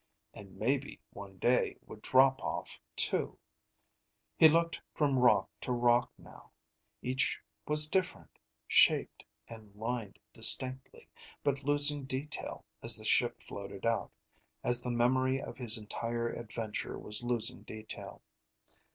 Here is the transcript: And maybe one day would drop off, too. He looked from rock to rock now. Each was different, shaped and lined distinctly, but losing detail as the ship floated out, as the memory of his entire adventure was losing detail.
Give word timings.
And 0.33 0.57
maybe 0.57 0.99
one 1.11 1.37
day 1.37 1.75
would 1.85 2.01
drop 2.01 2.41
off, 2.43 2.79
too. 2.95 3.37
He 4.35 4.49
looked 4.49 4.81
from 4.95 5.19
rock 5.19 5.47
to 5.61 5.71
rock 5.71 6.11
now. 6.17 6.49
Each 7.03 7.39
was 7.67 7.87
different, 7.87 8.39
shaped 8.67 9.23
and 9.47 9.75
lined 9.75 10.17
distinctly, 10.33 11.07
but 11.43 11.63
losing 11.63 12.05
detail 12.05 12.65
as 12.81 12.95
the 12.95 13.05
ship 13.05 13.39
floated 13.41 13.85
out, 13.85 14.11
as 14.63 14.81
the 14.81 14.89
memory 14.89 15.39
of 15.39 15.55
his 15.57 15.77
entire 15.77 16.29
adventure 16.29 16.97
was 16.97 17.21
losing 17.21 17.61
detail. 17.61 18.23